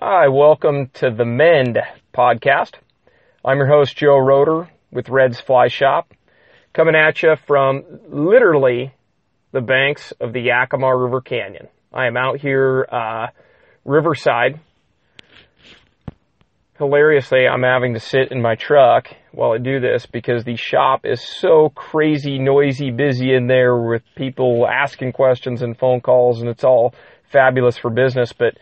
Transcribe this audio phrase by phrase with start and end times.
[0.00, 1.76] Hi, welcome to the Mend
[2.16, 2.74] podcast.
[3.44, 6.14] I'm your host, Joe Roeder with Red's Fly Shop,
[6.72, 8.94] coming at you from literally
[9.50, 11.66] the banks of the Yakima River Canyon.
[11.92, 13.26] I am out here, uh,
[13.84, 14.60] Riverside.
[16.78, 21.06] Hilariously, I'm having to sit in my truck while I do this because the shop
[21.06, 26.48] is so crazy, noisy, busy in there with people asking questions and phone calls, and
[26.48, 26.94] it's all
[27.32, 28.32] fabulous for business.
[28.32, 28.58] But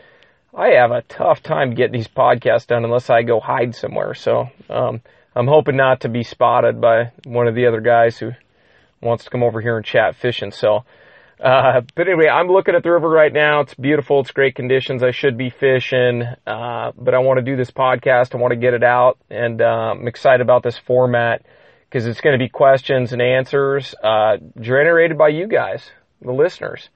[0.56, 4.14] I have a tough time getting these podcasts done unless I go hide somewhere.
[4.14, 5.02] So um,
[5.34, 8.30] I'm hoping not to be spotted by one of the other guys who
[9.02, 10.52] wants to come over here and chat fishing.
[10.52, 10.84] So,
[11.38, 13.60] uh, but anyway, I'm looking at the river right now.
[13.60, 14.20] It's beautiful.
[14.20, 15.02] It's great conditions.
[15.02, 18.34] I should be fishing, uh, but I want to do this podcast.
[18.34, 21.44] I want to get it out, and uh, I'm excited about this format
[21.90, 25.90] because it's going to be questions and answers uh, generated by you guys,
[26.22, 26.88] the listeners.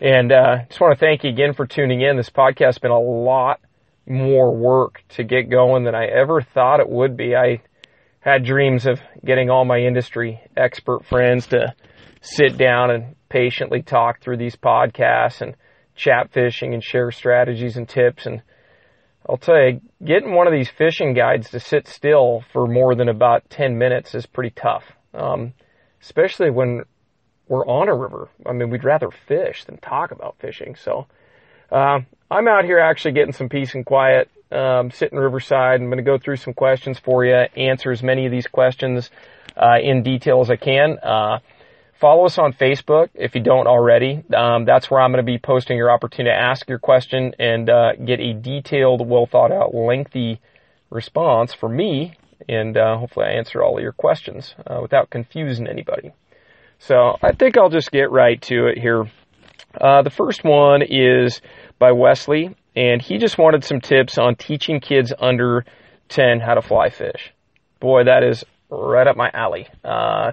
[0.00, 2.16] And uh, just want to thank you again for tuning in.
[2.16, 3.60] This podcast has been a lot
[4.06, 7.34] more work to get going than I ever thought it would be.
[7.34, 7.62] I
[8.20, 11.74] had dreams of getting all my industry expert friends to
[12.20, 15.56] sit down and patiently talk through these podcasts and
[15.96, 18.24] chat fishing and share strategies and tips.
[18.24, 18.42] And
[19.28, 23.08] I'll tell you, getting one of these fishing guides to sit still for more than
[23.08, 24.84] about 10 minutes is pretty tough.
[25.12, 25.54] Um,
[26.00, 26.84] especially when
[27.48, 28.28] we're on a river.
[28.46, 30.76] I mean, we'd rather fish than talk about fishing.
[30.76, 31.06] So,
[31.70, 35.80] uh, I'm out here actually getting some peace and quiet, um, sitting riverside.
[35.80, 39.10] I'm going to go through some questions for you, answer as many of these questions
[39.56, 40.98] uh, in detail as I can.
[41.02, 41.38] Uh,
[42.00, 44.22] follow us on Facebook if you don't already.
[44.34, 47.68] Um, that's where I'm going to be posting your opportunity to ask your question and
[47.68, 50.40] uh, get a detailed, well thought out, lengthy
[50.90, 52.14] response from me.
[52.48, 56.12] And uh, hopefully, I answer all of your questions uh, without confusing anybody.
[56.78, 59.10] So I think I'll just get right to it here.
[59.78, 61.40] Uh, the first one is
[61.78, 65.64] by Wesley, and he just wanted some tips on teaching kids under
[66.08, 67.32] 10 how to fly fish.
[67.80, 69.66] Boy, that is right up my alley.
[69.84, 70.32] Uh,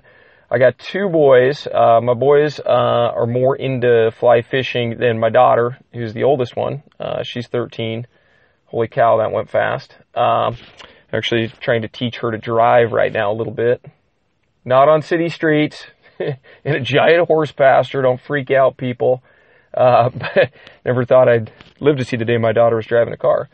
[0.49, 1.67] I got two boys.
[1.67, 6.55] Uh, my boys uh, are more into fly fishing than my daughter, who's the oldest
[6.55, 6.83] one.
[6.99, 8.07] Uh, she's 13.
[8.65, 9.95] Holy cow, that went fast.
[10.13, 10.57] Um,
[11.11, 13.83] actually trying to teach her to drive right now a little bit.
[14.63, 15.85] Not on city streets,
[16.63, 18.01] in a giant horse pasture.
[18.01, 19.23] Don't freak out, people.
[19.73, 20.51] Uh, but
[20.85, 23.49] never thought I'd live to see the day my daughter was driving a car.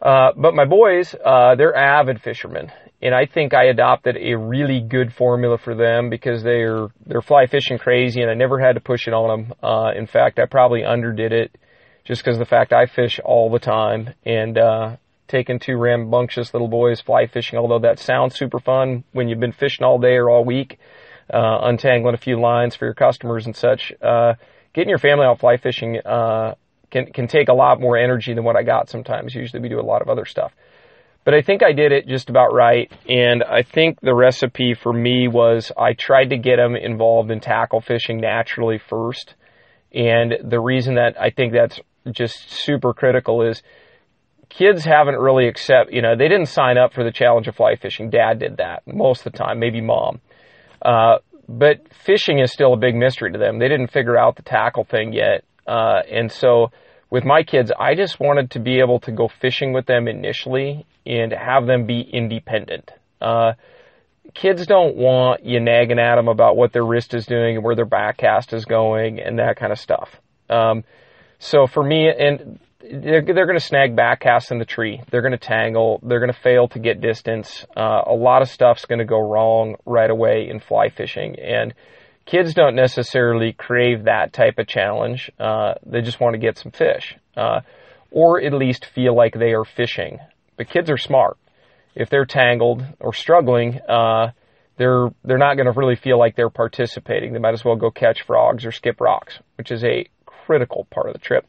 [0.00, 2.70] Uh, but my boys, uh, they're avid fishermen,
[3.00, 7.46] and I think I adopted a really good formula for them because they're they're fly
[7.46, 9.54] fishing crazy, and I never had to push it on them.
[9.62, 11.56] Uh, in fact, I probably underdid it
[12.04, 14.96] just because the fact I fish all the time and uh,
[15.28, 17.58] taking two rambunctious little boys fly fishing.
[17.58, 20.78] Although that sounds super fun when you've been fishing all day or all week,
[21.32, 23.92] uh, untangling a few lines for your customers and such.
[24.02, 24.34] Uh,
[24.72, 26.54] getting your family out fly fishing uh,
[26.90, 29.34] can can take a lot more energy than what I got sometimes.
[29.34, 30.52] Usually we do a lot of other stuff.
[31.24, 34.92] But I think I did it just about right, and I think the recipe for
[34.92, 39.34] me was I tried to get them involved in tackle fishing naturally first.
[39.94, 41.80] And the reason that I think that's
[42.10, 43.62] just super critical is
[44.50, 47.76] kids haven't really accept, you know, they didn't sign up for the challenge of fly
[47.76, 48.10] fishing.
[48.10, 50.20] Dad did that most of the time, maybe mom.
[50.84, 51.18] Uh,
[51.48, 53.58] but fishing is still a big mystery to them.
[53.58, 55.44] They didn't figure out the tackle thing yet.
[55.66, 56.70] Uh, and so
[57.10, 60.86] with my kids, I just wanted to be able to go fishing with them initially
[61.06, 62.90] and have them be independent.
[63.20, 63.52] Uh,
[64.34, 67.76] kids don't want you nagging at them about what their wrist is doing and where
[67.76, 70.10] their back cast is going and that kind of stuff.
[70.50, 70.84] Um,
[71.38, 72.58] so for me, and
[72.90, 75.00] they're, they're going to snag back casts in the tree.
[75.10, 76.00] They're going to tangle.
[76.02, 77.64] They're going to fail to get distance.
[77.76, 81.36] Uh, a lot of stuff's going to go wrong right away in fly fishing.
[81.38, 81.74] And
[82.26, 85.30] kids don't necessarily crave that type of challenge.
[85.38, 87.60] Uh, they just want to get some fish, uh,
[88.10, 90.18] or at least feel like they are fishing.
[90.56, 91.36] But kids are smart.
[91.94, 94.32] If they're tangled or struggling, uh,
[94.76, 97.32] they're they're not going to really feel like they're participating.
[97.32, 101.06] They might as well go catch frogs or skip rocks, which is a critical part
[101.06, 101.46] of the trip.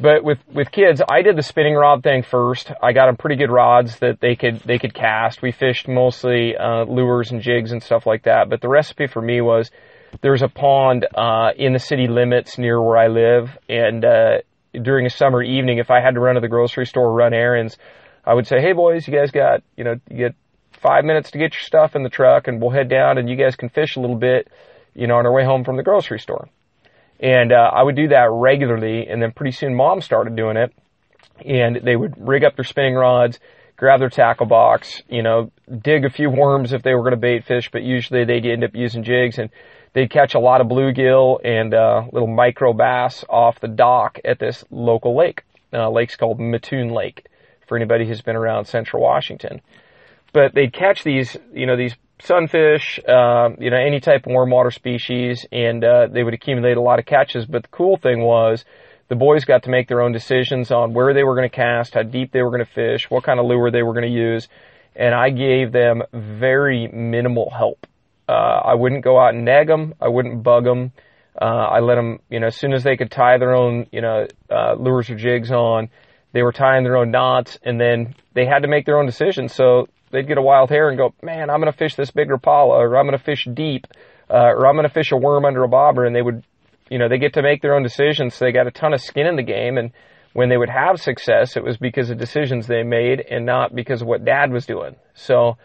[0.00, 2.70] But with, with kids, I did the spinning rod thing first.
[2.82, 5.42] I got them pretty good rods that they could, they could cast.
[5.42, 8.48] We fished mostly, uh, lures and jigs and stuff like that.
[8.48, 9.70] But the recipe for me was
[10.20, 13.58] there's a pond, uh, in the city limits near where I live.
[13.68, 14.38] And, uh,
[14.72, 17.76] during a summer evening, if I had to run to the grocery store, run errands,
[18.24, 20.34] I would say, Hey boys, you guys got, you know, you get
[20.80, 23.34] five minutes to get your stuff in the truck and we'll head down and you
[23.34, 24.48] guys can fish a little bit,
[24.94, 26.48] you know, on our way home from the grocery store.
[27.20, 30.72] And uh, I would do that regularly, and then pretty soon mom started doing it,
[31.44, 33.40] and they would rig up their spinning rods,
[33.76, 35.50] grab their tackle box, you know,
[35.82, 38.62] dig a few worms if they were going to bait fish, but usually they'd end
[38.62, 39.50] up using jigs, and
[39.94, 44.38] they'd catch a lot of bluegill and uh, little micro bass off the dock at
[44.38, 45.42] this local lake.
[45.72, 47.26] Uh, lake's called Mattoon Lake
[47.66, 49.60] for anybody who's been around Central Washington.
[50.32, 54.50] But they'd catch these, you know, these sunfish, uh, you know, any type of warm
[54.50, 57.46] water species, and uh, they would accumulate a lot of catches.
[57.46, 58.64] But the cool thing was
[59.08, 61.94] the boys got to make their own decisions on where they were going to cast,
[61.94, 64.14] how deep they were going to fish, what kind of lure they were going to
[64.14, 64.48] use,
[64.94, 67.86] and I gave them very minimal help.
[68.28, 69.94] Uh, I wouldn't go out and nag them.
[70.00, 70.92] I wouldn't bug them.
[71.40, 74.02] Uh, I let them, you know, as soon as they could tie their own, you
[74.02, 75.88] know, uh, lures or jigs on,
[76.32, 79.54] they were tying their own knots, and then they had to make their own decisions.
[79.54, 82.28] So they'd get a wild hair and go, man, I'm going to fish this big
[82.28, 83.86] Rapala, or I'm going to fish deep,
[84.30, 86.44] uh, or I'm going to fish a worm under a bobber, and they would,
[86.90, 88.34] you know, they get to make their own decisions.
[88.34, 89.92] So they got a ton of skin in the game, and
[90.32, 94.02] when they would have success, it was because of decisions they made and not because
[94.02, 94.96] of what dad was doing.
[95.14, 95.56] So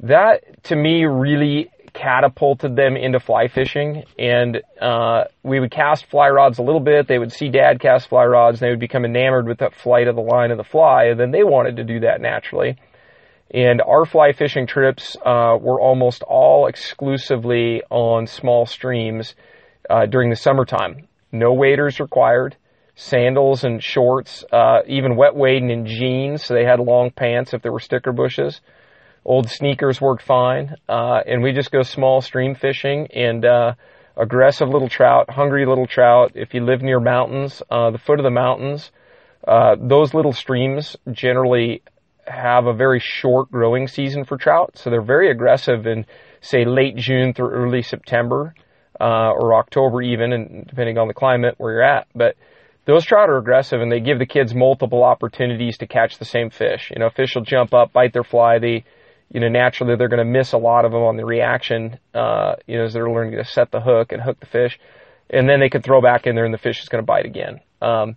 [0.00, 6.28] that to me really catapulted them into fly fishing and uh, we would cast fly
[6.28, 9.04] rods a little bit they would see dad cast fly rods and they would become
[9.04, 11.84] enamored with that flight of the line of the fly and then they wanted to
[11.84, 12.76] do that naturally
[13.52, 19.34] and our fly fishing trips uh, were almost all exclusively on small streams
[19.88, 22.56] uh, during the summertime no waders required
[22.94, 26.44] sandals and shorts, uh, even wet wading in jeans.
[26.44, 28.60] So they had long pants if there were sticker bushes.
[29.24, 30.74] Old sneakers worked fine.
[30.88, 33.74] Uh, and we just go small stream fishing and, uh,
[34.16, 36.32] aggressive little trout, hungry little trout.
[36.34, 38.90] If you live near mountains, uh, the foot of the mountains,
[39.46, 41.82] uh, those little streams generally
[42.28, 44.76] have a very short growing season for trout.
[44.76, 46.06] So they're very aggressive in,
[46.40, 48.54] say, late June through early September,
[49.00, 52.06] uh, or October even, and depending on the climate where you're at.
[52.14, 52.36] But,
[52.88, 56.48] those trout are aggressive and they give the kids multiple opportunities to catch the same
[56.48, 56.90] fish.
[56.90, 58.58] You know, fish will jump up, bite their fly.
[58.58, 58.84] They,
[59.30, 62.54] you know, naturally they're going to miss a lot of them on the reaction, uh,
[62.66, 64.80] you know, as they're learning to set the hook and hook the fish.
[65.28, 67.26] And then they can throw back in there and the fish is going to bite
[67.26, 67.60] again.
[67.82, 68.16] Um,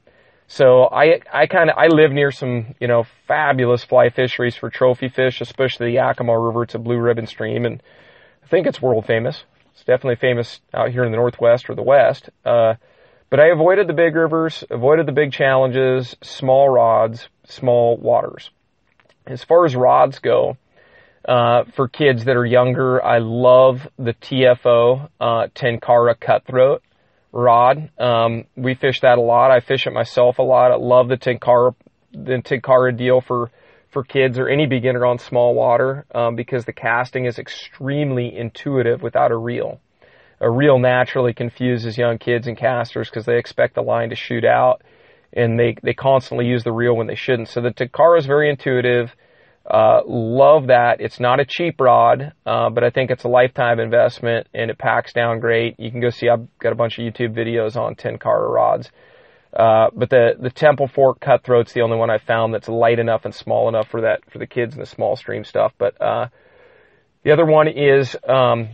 [0.52, 4.70] so I, I kind of, I live near some, you know, fabulous fly fisheries for
[4.70, 6.64] trophy fish, especially the Yakima River.
[6.64, 7.82] It's a blue ribbon stream and
[8.44, 9.46] I think it's world famous.
[9.72, 12.30] It's definitely famous out here in the Northwest or the West.
[12.44, 12.74] Uh,
[13.30, 18.50] but I avoided the big rivers, avoided the big challenges, small rods, small waters.
[19.26, 20.58] As far as rods go,
[21.24, 26.84] uh, for kids that are younger, I love the TFO uh, Tenkara Cutthroat
[27.32, 27.90] rod.
[28.00, 29.52] Um, we fish that a lot.
[29.52, 30.72] I fish it myself a lot.
[30.72, 31.76] I love the Tenkara
[32.12, 33.52] the Tenkara deal for
[33.90, 39.02] for kids or any beginner on small water um, because the casting is extremely intuitive
[39.02, 39.80] without a reel
[40.42, 44.44] a reel naturally confuses young kids and casters because they expect the line to shoot
[44.44, 44.82] out
[45.32, 47.48] and they, they constantly use the reel when they shouldn't.
[47.48, 49.16] So the Tenkara is very intuitive.
[49.72, 51.00] Uh, love that.
[51.00, 54.78] It's not a cheap rod, uh, but I think it's a lifetime investment and it
[54.78, 55.80] packs down great.
[55.80, 58.92] You can go see, I've got a bunch of YouTube videos on Tenkara rods.
[59.56, 63.24] Uh, but the, the Temple Fork Cutthroat's the only one I found that's light enough
[63.24, 65.72] and small enough for that, for the kids and the small stream stuff.
[65.78, 66.28] But, uh,
[67.24, 68.70] the other one is, um,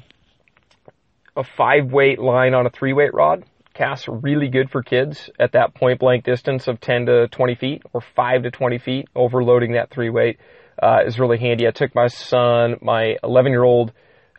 [1.35, 3.43] a five weight line on a three weight rod
[3.75, 7.83] casts really good for kids at that point blank distance of 10 to 20 feet
[7.93, 9.07] or 5 to 20 feet.
[9.15, 10.39] Overloading that three weight
[10.81, 11.67] uh, is really handy.
[11.67, 13.91] I took my son, my 11 year old,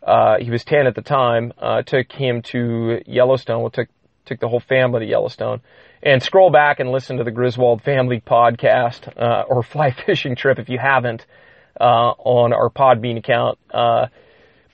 [0.02, 3.62] uh, he was 10 at the time, uh, took him to Yellowstone.
[3.64, 3.88] We took,
[4.24, 5.60] took the whole family to Yellowstone.
[6.02, 10.58] And scroll back and listen to the Griswold Family podcast uh, or fly fishing trip
[10.58, 11.26] if you haven't
[11.80, 13.58] uh, on our Podbean account.
[13.70, 14.06] Uh,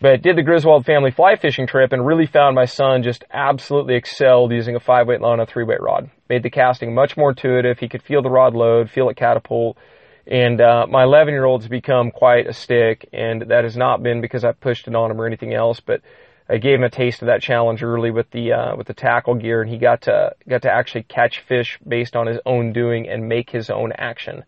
[0.01, 3.95] but did the Griswold family fly fishing trip and really found my son just absolutely
[3.95, 6.11] excelled using a five weight line on a three weight rod.
[6.29, 7.79] Made the casting much more intuitive.
[7.79, 9.79] He could feel the rod load, feel it catapult.
[10.27, 14.21] And uh, my 11 year old's become quite a stick, and that has not been
[14.21, 16.01] because I pushed it on him or anything else, but
[16.49, 19.35] I gave him a taste of that challenge early with the uh, with the tackle
[19.35, 23.09] gear, and he got to got to actually catch fish based on his own doing
[23.09, 24.45] and make his own action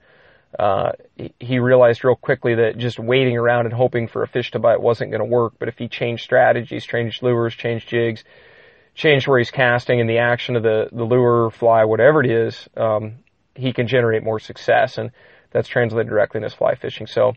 [0.59, 0.93] uh,
[1.39, 4.81] he realized real quickly that just waiting around and hoping for a fish to bite
[4.81, 5.55] wasn't going to work.
[5.59, 8.25] But if he changed strategies, changed lures, changed jigs,
[8.95, 12.69] changed where he's casting and the action of the, the lure, fly, whatever it is,
[12.77, 13.17] um,
[13.55, 14.97] he can generate more success.
[14.97, 15.11] And
[15.57, 17.07] that's translated directly in his fly fishing.
[17.07, 17.33] So,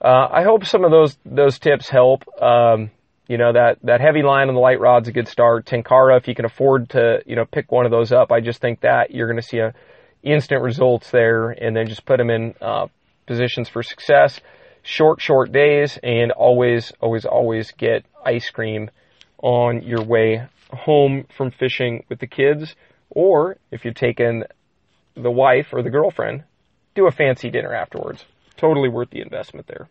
[0.00, 2.24] uh, I hope some of those, those tips help.
[2.42, 2.90] Um,
[3.28, 5.64] you know, that, that heavy line on the light rod's a good start.
[5.66, 8.60] Tenkara, if you can afford to, you know, pick one of those up, I just
[8.60, 9.72] think that you're going to see a,
[10.22, 12.86] instant results there and then just put them in uh,
[13.26, 14.40] positions for success.
[14.82, 18.90] Short, short days and always, always, always get ice cream
[19.38, 22.74] on your way home from fishing with the kids.
[23.10, 24.44] Or if you're taking
[25.14, 26.44] the wife or the girlfriend,
[26.94, 28.24] do a fancy dinner afterwards.
[28.56, 29.88] Totally worth the investment there.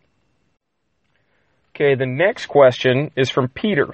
[1.74, 3.88] Okay, the next question is from Peter.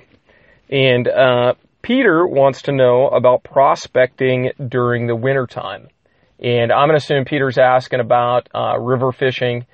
[0.71, 5.89] And uh, Peter wants to know about prospecting during the wintertime.
[6.41, 9.67] And I'm going to assume Peter's asking about uh, river fishing.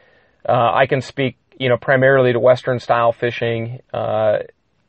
[0.49, 3.81] Uh, I can speak, you know, primarily to Western style fishing.
[3.93, 4.39] Uh,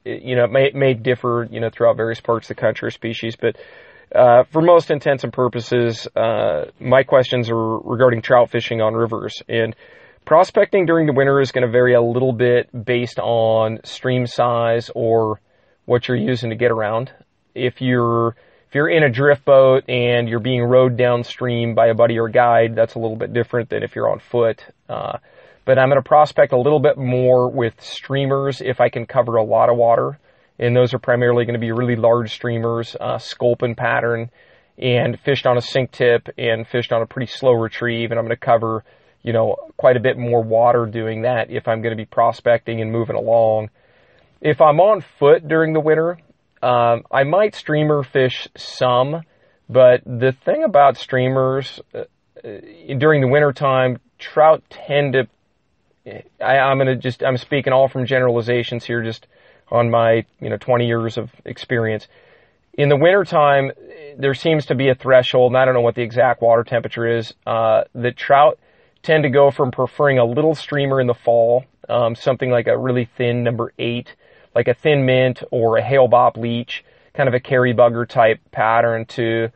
[0.03, 2.87] it, you know, it may, may differ, you know, throughout various parts of the country
[2.87, 3.55] or species, but
[4.13, 9.41] uh, for most intents and purposes, uh, my questions are regarding trout fishing on rivers.
[9.47, 9.75] And
[10.25, 14.89] prospecting during the winter is going to vary a little bit based on stream size
[14.93, 15.39] or
[15.85, 17.11] what you're using to get around.
[17.53, 18.35] If you're
[18.67, 22.27] if you're in a drift boat and you're being rowed downstream by a buddy or
[22.27, 24.61] guide, that's a little bit different than if you're on foot.
[24.89, 25.19] Uh,
[25.63, 29.37] but I'm going to prospect a little bit more with streamers if I can cover
[29.37, 30.19] a lot of water.
[30.57, 34.29] And those are primarily going to be really large streamers, uh, sculpin pattern,
[34.77, 38.11] and fished on a sink tip and fished on a pretty slow retrieve.
[38.11, 38.83] And I'm going to cover,
[39.21, 42.81] you know, quite a bit more water doing that if I'm going to be prospecting
[42.81, 43.69] and moving along.
[44.41, 46.19] If I'm on foot during the winter,
[46.61, 49.21] um, I might streamer fish some,
[49.69, 52.03] but the thing about streamers uh,
[52.97, 55.27] during the winter time, trout tend to.
[56.39, 59.27] I, I'm going to just I'm speaking all from generalizations here, just
[59.71, 62.07] on my you know 20 years of experience.
[62.73, 63.71] In the wintertime,
[64.17, 67.07] there seems to be a threshold, and I don't know what the exact water temperature
[67.07, 67.33] is.
[67.45, 68.59] Uh, the trout
[69.01, 72.77] tend to go from preferring a little streamer in the fall, um, something like a
[72.77, 74.15] really thin number eight,
[74.53, 79.05] like a thin mint or a Hale-Bopp leech, kind of a carry bugger type pattern,
[79.05, 79.49] to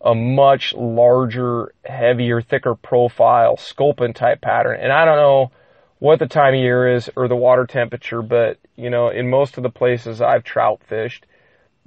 [0.00, 4.78] a much larger, heavier, thicker profile sculpin type pattern.
[4.80, 5.50] And I don't know
[5.98, 9.56] what the time of year is or the water temperature, but you know, in most
[9.56, 11.26] of the places I've trout fished,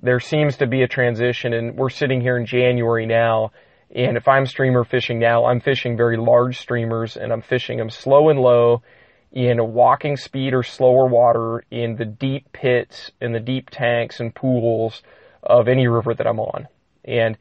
[0.02, 3.52] there seems to be a transition and we're sitting here in January now.
[3.94, 7.90] And if I'm streamer fishing now, I'm fishing very large streamers and I'm fishing them
[7.90, 8.84] slow and low
[9.32, 14.20] in a walking speed or slower water in the deep pits in the deep tanks
[14.20, 15.02] and pools
[15.44, 16.68] of any river that I'm on.
[17.04, 17.38] And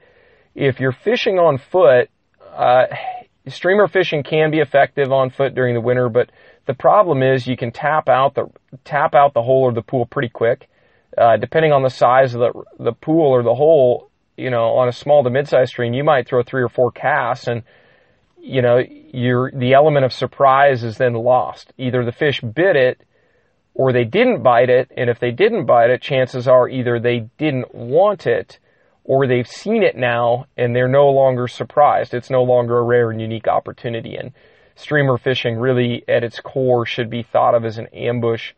[0.54, 2.10] if you're fishing on foot,
[2.54, 2.86] uh,
[3.48, 6.30] streamer fishing can be effective on foot during the winter, but
[6.66, 8.50] the problem is you can tap out the
[8.84, 10.68] tap out the hole or the pool pretty quick.
[11.16, 14.88] Uh, depending on the size of the the pool or the hole, you know, on
[14.88, 17.62] a small to mid-sized stream, you might throw three or four casts, and
[18.38, 18.82] you know,
[19.12, 21.72] your the element of surprise is then lost.
[21.78, 23.00] Either the fish bit it,
[23.74, 27.28] or they didn't bite it, and if they didn't bite it, chances are either they
[27.38, 28.58] didn't want it,
[29.04, 32.12] or they've seen it now and they're no longer surprised.
[32.12, 34.32] It's no longer a rare and unique opportunity, and
[34.76, 38.52] streamer fishing really at its core should be thought of as an ambush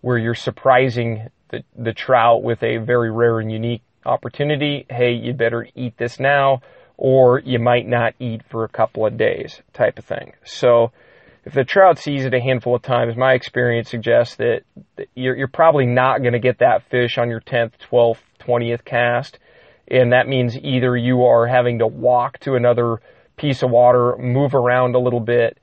[0.00, 4.86] where you're surprising the, the trout with a very rare and unique opportunity.
[4.88, 6.62] Hey, you better eat this now
[6.96, 10.32] or you might not eat for a couple of days type of thing.
[10.44, 10.92] So
[11.44, 14.62] if the trout sees it a handful of times, my experience suggests that
[15.14, 19.38] you're, you're probably not going to get that fish on your 10th, 12th, 20th cast.
[19.88, 23.00] And that means either you are having to walk to another
[23.36, 25.58] piece of water, move around a little bit,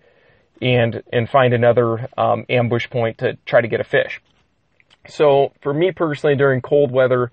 [0.61, 4.21] and and find another um, ambush point to try to get a fish.
[5.07, 7.31] So for me personally, during cold weather,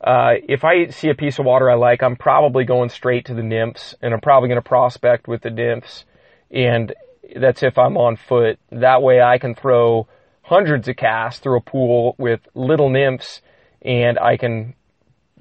[0.00, 3.34] uh, if I see a piece of water I like, I'm probably going straight to
[3.34, 6.04] the nymphs, and I'm probably going to prospect with the nymphs,
[6.50, 6.94] and
[7.36, 8.58] that's if I'm on foot.
[8.70, 10.06] That way, I can throw
[10.42, 13.40] hundreds of casts through a pool with little nymphs,
[13.80, 14.74] and I can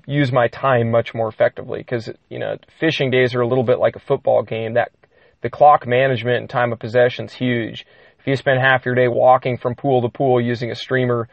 [0.07, 3.79] use my time much more effectively because you know fishing days are a little bit
[3.79, 4.73] like a football game.
[4.73, 4.91] That
[5.41, 7.85] the clock management and time of possession is huge.
[8.19, 11.27] If you spend half your day walking from pool to pool using a streamer,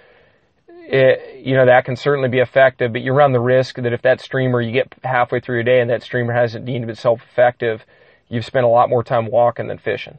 [0.69, 2.93] it, you know that can certainly be effective.
[2.93, 5.81] But you run the risk that if that streamer you get halfway through your day
[5.81, 7.85] and that streamer hasn't deemed itself effective,
[8.29, 10.19] you've spent a lot more time walking than fishing.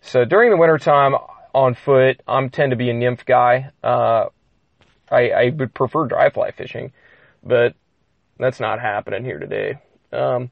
[0.00, 1.14] So during the wintertime
[1.54, 3.70] on foot, I'm tend to be a nymph guy.
[3.82, 4.26] Uh,
[5.10, 6.92] I, I would prefer dry fly fishing,
[7.44, 7.74] but
[8.38, 9.78] that's not happening here today.
[10.12, 10.50] Um,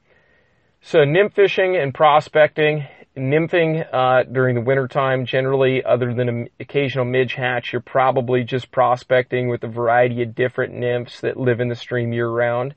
[0.81, 2.85] so nymph fishing and prospecting,
[3.15, 8.71] nymphing uh, during the wintertime, generally, other than an occasional midge hatch, you're probably just
[8.71, 12.75] prospecting with a variety of different nymphs that live in the stream year round.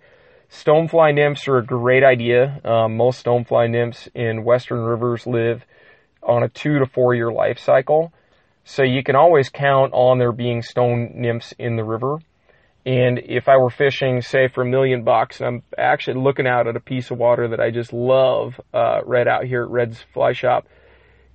[0.50, 2.60] Stonefly nymphs are a great idea.
[2.64, 5.64] Um, most stonefly nymphs in western rivers live
[6.22, 8.12] on a two to four year life cycle.
[8.64, 12.18] So you can always count on there being stone nymphs in the river.
[12.86, 16.68] And if I were fishing, say, for a million bucks, and I'm actually looking out
[16.68, 20.00] at a piece of water that I just love, uh, right out here at Red's
[20.14, 20.68] Fly Shop.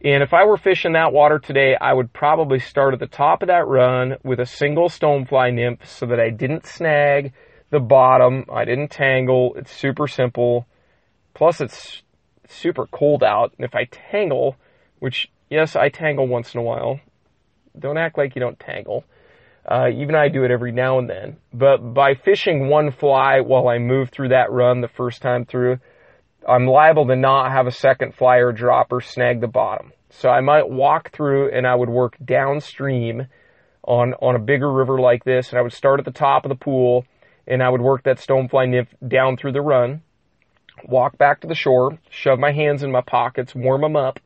[0.01, 3.41] And if I were fishing that water today, I would probably start at the top
[3.41, 7.33] of that run with a single stonefly nymph so that I didn't snag
[7.69, 8.45] the bottom.
[8.49, 9.53] I didn't tangle.
[9.57, 10.65] It's super simple.
[11.33, 12.01] Plus, it's
[12.47, 13.53] super cold out.
[13.57, 14.55] And if I tangle,
[14.99, 17.01] which, yes, I tangle once in a while.
[17.77, 19.03] Don't act like you don't tangle.
[19.65, 21.37] Uh, even I do it every now and then.
[21.53, 25.79] But by fishing one fly while I move through that run the first time through,
[26.47, 29.93] I'm liable to not have a second fly or dropper snag the bottom.
[30.09, 33.27] So I might walk through and I would work downstream
[33.83, 36.49] on, on a bigger river like this and I would start at the top of
[36.49, 37.05] the pool
[37.47, 40.01] and I would work that stonefly nymph down through the run,
[40.85, 44.19] walk back to the shore, shove my hands in my pockets, warm them up,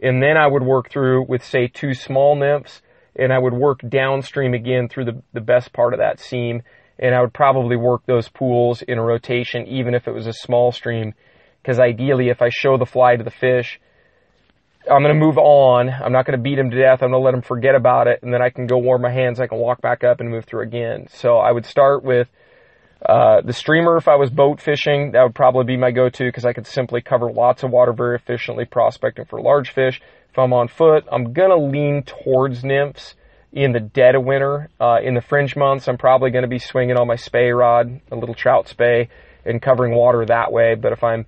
[0.00, 2.82] and then I would work through with say two small nymphs
[3.18, 6.62] and I would work downstream again through the, the best part of that seam
[6.98, 10.32] and I would probably work those pools in a rotation even if it was a
[10.32, 11.14] small stream
[11.62, 13.80] because ideally if I show the fly to the fish,
[14.90, 15.90] I'm going to move on.
[15.90, 17.02] I'm not going to beat him to death.
[17.02, 19.12] I'm going to let him forget about it and then I can go warm my
[19.12, 19.40] hands.
[19.40, 21.08] I can walk back up and move through again.
[21.10, 22.28] So I would start with
[23.04, 26.44] uh, the streamer, if I was boat fishing, that would probably be my go-to because
[26.44, 30.00] I could simply cover lots of water very efficiently prospecting for large fish.
[30.38, 33.16] If I'm on foot, I'm gonna lean towards nymphs
[33.50, 34.68] in the dead of winter.
[34.80, 38.14] Uh, in the fringe months, I'm probably gonna be swinging on my Spey rod, a
[38.14, 39.08] little trout Spey,
[39.44, 40.76] and covering water that way.
[40.76, 41.26] But if I'm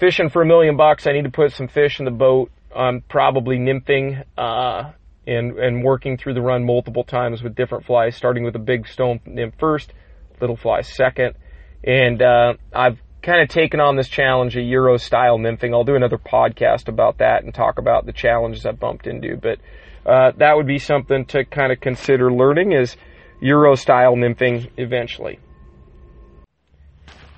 [0.00, 2.50] fishing for a million bucks, I need to put some fish in the boat.
[2.74, 4.90] I'm probably nymphing, uh,
[5.24, 8.88] and, and working through the run multiple times with different flies, starting with a big
[8.88, 9.92] stone nymph first,
[10.40, 11.36] little fly second.
[11.84, 15.72] And uh, I've kind of taken on this challenge of Euro style nymphing.
[15.72, 19.36] I'll do another podcast about that and talk about the challenges I bumped into.
[19.36, 19.58] But
[20.04, 22.96] uh, that would be something to kind of consider learning is
[23.40, 25.38] Euro style nymphing eventually.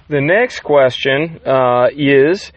[0.08, 2.52] The next question uh, is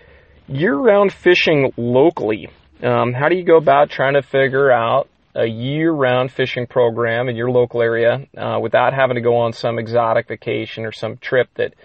[0.47, 2.49] year round fishing locally.
[2.83, 7.35] Um, how do you go about trying to figure out a year-round fishing program in
[7.35, 11.47] your local area uh, without having to go on some exotic vacation or some trip
[11.55, 11.75] that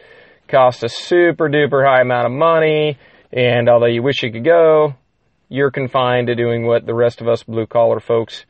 [0.52, 2.99] costs a super duper high amount of money.
[3.32, 4.94] And although you wish you could go,
[5.49, 8.44] you're confined to doing what the rest of us blue collar folks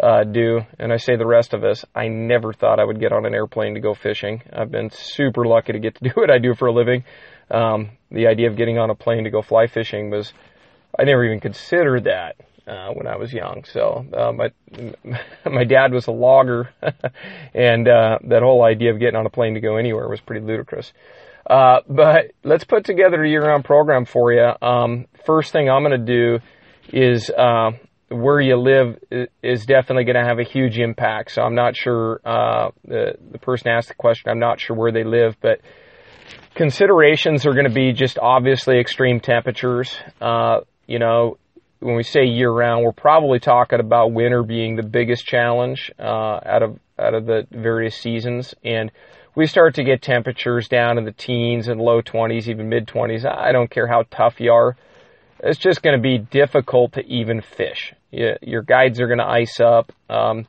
[0.00, 0.60] uh, do.
[0.78, 3.34] And I say the rest of us, I never thought I would get on an
[3.34, 4.40] airplane to go fishing.
[4.52, 7.02] I've been super lucky to get to do what I do for a living.
[7.50, 10.32] Um, the idea of getting on a plane to go fly fishing was,
[10.96, 12.36] I never even considered that
[12.68, 13.64] uh, when I was young.
[13.64, 14.52] So uh, my
[15.50, 16.70] my dad was a logger,
[17.54, 20.46] and uh, that whole idea of getting on a plane to go anywhere was pretty
[20.46, 20.92] ludicrous.
[21.48, 24.50] Uh, but let's put together a year-round program for you.
[24.60, 26.38] Um, first thing I'm going to do
[26.92, 27.70] is uh,
[28.10, 28.98] where you live
[29.42, 31.32] is definitely going to have a huge impact.
[31.32, 34.30] So I'm not sure uh, the the person asked the question.
[34.30, 35.60] I'm not sure where they live, but
[36.54, 39.96] considerations are going to be just obviously extreme temperatures.
[40.20, 41.38] Uh, you know,
[41.80, 46.40] when we say year round, we're probably talking about winter being the biggest challenge uh,
[46.44, 48.90] out of out of the various seasons, and
[49.34, 53.24] we start to get temperatures down in the teens and low 20s, even mid 20s.
[53.24, 54.76] I don't care how tough you are;
[55.40, 57.94] it's just going to be difficult to even fish.
[58.10, 59.92] Your guides are going to ice up.
[60.08, 60.46] Um,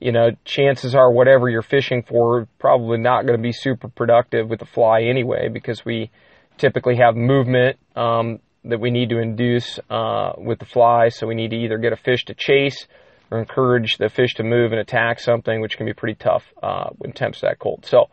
[0.00, 4.48] you know, chances are whatever you're fishing for probably not going to be super productive
[4.48, 6.10] with the fly anyway, because we
[6.58, 7.78] typically have movement.
[7.96, 11.08] Um, that we need to induce uh, with the fly.
[11.08, 12.86] So we need to either get a fish to chase
[13.30, 16.90] or encourage the fish to move and attack something, which can be pretty tough uh,
[16.98, 17.86] when temps that cold.
[17.86, 18.08] So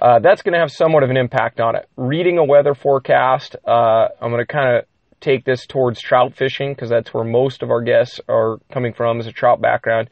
[0.00, 1.88] uh, that's going to have somewhat of an impact on it.
[1.96, 4.84] Reading a weather forecast, uh, I'm going to kind of
[5.20, 9.20] take this towards trout fishing because that's where most of our guests are coming from,
[9.20, 10.08] is a trout background.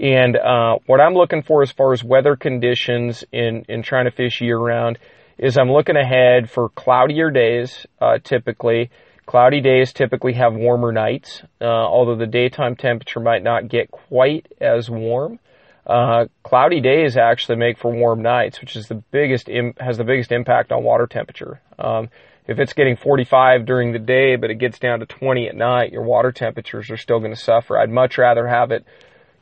[0.00, 4.10] And uh, what I'm looking for as far as weather conditions in, in trying to
[4.10, 4.98] fish year round
[5.38, 8.90] is I'm looking ahead for cloudier days, uh, typically.
[9.26, 14.46] Cloudy days typically have warmer nights, uh, although the daytime temperature might not get quite
[14.60, 15.38] as warm.
[15.86, 20.04] Uh, cloudy days actually make for warm nights, which is the biggest Im- has the
[20.04, 21.60] biggest impact on water temperature.
[21.78, 22.08] Um,
[22.46, 25.92] if it's getting 45 during the day, but it gets down to 20 at night,
[25.92, 27.78] your water temperatures are still going to suffer.
[27.78, 28.84] I'd much rather have it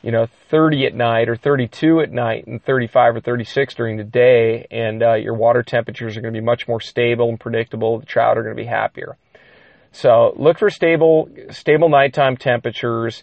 [0.03, 4.05] you know, 30 at night or 32 at night and 35 or 36 during the
[4.05, 8.01] day, and uh, your water temperatures are going to be much more stable and predictable.
[8.01, 9.17] The trout are going to be happier.
[9.93, 13.23] So look for stable, stable nighttime temperatures.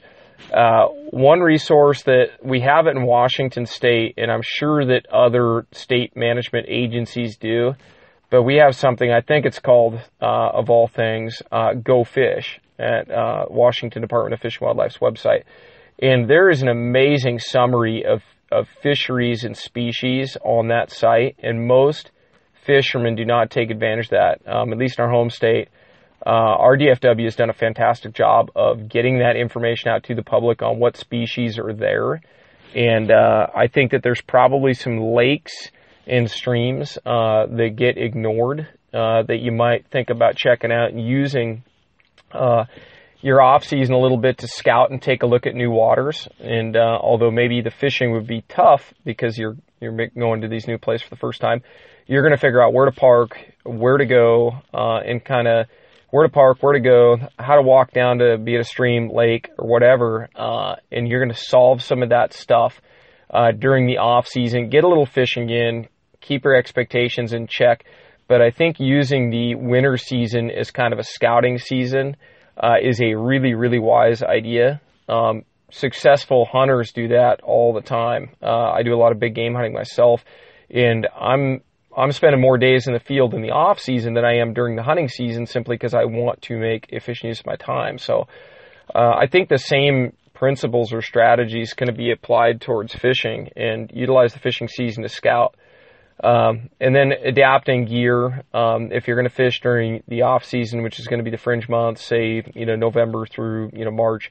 [0.54, 5.66] Uh, one resource that we have it in Washington State, and I'm sure that other
[5.72, 7.74] state management agencies do,
[8.30, 9.12] but we have something.
[9.12, 14.34] I think it's called, uh, of all things, uh, Go Fish at uh, Washington Department
[14.34, 15.44] of Fish and Wildlife's website
[16.02, 21.68] and there is an amazing summary of, of fisheries and species on that site, and
[21.68, 22.12] most
[22.66, 25.68] fishermen do not take advantage of that, um, at least in our home state.
[26.26, 30.24] Uh, our DFW has done a fantastic job of getting that information out to the
[30.24, 32.22] public on what species are there.
[32.76, 35.72] And uh, I think that there's probably some lakes
[36.06, 41.06] and streams uh, that get ignored uh, that you might think about checking out and
[41.06, 41.64] using
[42.32, 42.66] uh,
[43.22, 46.28] your off season a little bit to scout and take a look at new waters.
[46.40, 50.68] And uh, although maybe the fishing would be tough because you're you're going to these
[50.68, 51.62] new places for the first time,
[52.06, 55.68] you're going to figure out where to park, where to go, uh, and kind of
[56.12, 59.10] where to park, where to go, how to walk down to be at a stream,
[59.14, 62.82] lake, or whatever, uh, and you're going to solve some of that stuff
[63.32, 64.70] uh, during the off season.
[64.70, 65.88] Get a little fishing in,
[66.22, 67.86] keep your expectations in check.
[68.28, 72.16] But I think using the winter season as kind of a scouting season
[72.58, 74.82] uh, is a really, really wise idea.
[75.08, 78.32] Um, successful hunters do that all the time.
[78.42, 80.24] Uh, I do a lot of big game hunting myself,
[80.70, 81.62] and I'm
[81.96, 84.76] I'm spending more days in the field in the off season than I am during
[84.76, 87.98] the hunting season simply because I want to make efficient use of my time.
[87.98, 88.28] So
[88.94, 94.34] uh, I think the same principles or strategies can be applied towards fishing and utilize
[94.34, 95.56] the fishing season to scout.
[96.24, 98.44] Um, and then adapting gear.
[98.54, 101.32] Um, if you're going to fish during the off season, which is going to be
[101.32, 104.30] the fringe months, say you know November through you know March,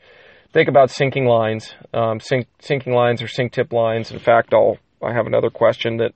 [0.53, 4.11] think about sinking lines, um, sink, sinking lines or sink tip lines.
[4.11, 6.13] In fact, I'll I have another question that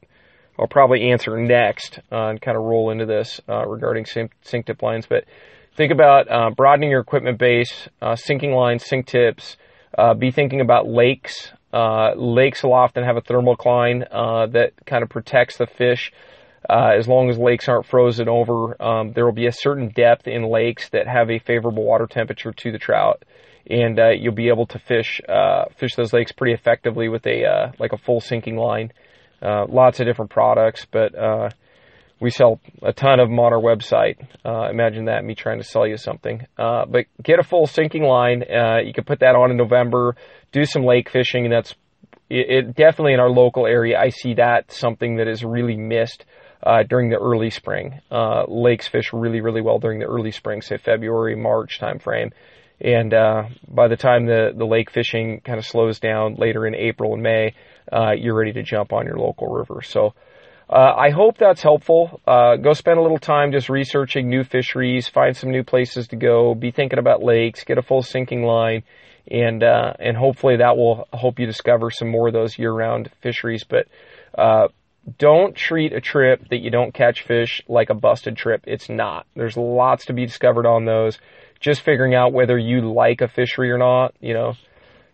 [0.62, 4.80] I'll probably answer next uh, and kind of roll into this uh, regarding sink, tip
[4.80, 5.06] lines.
[5.06, 5.24] But
[5.76, 9.56] think about uh, broadening your equipment base, uh, sinking lines, sink tips.
[9.98, 11.50] Uh, be thinking about lakes.
[11.72, 16.12] Uh, lakes will often have a thermal thermocline that kind of protects the fish.
[16.70, 20.44] as long as lakes aren't frozen over, um, there will be a certain depth in
[20.44, 23.24] lakes that have a favorable water temperature to the trout,
[23.68, 25.20] and you'll be able to fish
[25.76, 28.92] fish those lakes pretty effectively with a like a full sinking line.
[29.42, 31.50] Uh, lots of different products, but uh,
[32.20, 34.24] we sell a ton of them on our website.
[34.44, 36.46] Uh, imagine that, me trying to sell you something.
[36.56, 38.44] Uh, but get a full sinking line.
[38.44, 40.14] Uh, you can put that on in November,
[40.52, 41.74] do some lake fishing, and that's
[42.30, 43.98] it, it definitely in our local area.
[43.98, 46.24] I see that something that is really missed.
[46.88, 48.00] During the early spring,
[48.46, 52.30] lakes fish really, really well during the early spring, say February, March timeframe.
[52.80, 53.10] And
[53.68, 57.22] by the time the, the lake fishing kind of slows down later in April and
[57.24, 57.54] May,
[57.90, 59.82] uh, you're ready to jump on your local river.
[59.82, 60.14] So
[60.68, 62.20] uh, I hope that's helpful.
[62.26, 66.16] Uh, go spend a little time just researching new fisheries, find some new places to
[66.16, 68.82] go, be thinking about lakes, get a full sinking line,
[69.30, 73.64] and uh, and hopefully that will help you discover some more of those year-round fisheries.
[73.64, 73.86] But
[74.36, 74.68] uh,
[75.18, 78.62] don't treat a trip that you don't catch fish like a busted trip.
[78.66, 79.26] It's not.
[79.34, 81.18] There's lots to be discovered on those.
[81.60, 84.54] Just figuring out whether you like a fishery or not, you know,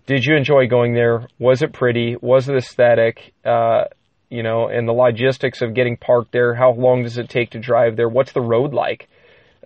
[0.09, 1.29] did you enjoy going there?
[1.39, 2.17] Was it pretty?
[2.21, 3.35] Was it aesthetic?
[3.45, 3.85] Uh,
[4.31, 6.55] you know, and the logistics of getting parked there.
[6.55, 8.09] How long does it take to drive there?
[8.09, 9.07] What's the road like?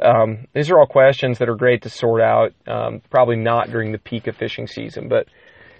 [0.00, 2.52] Um, these are all questions that are great to sort out.
[2.66, 5.28] Um, probably not during the peak of fishing season, but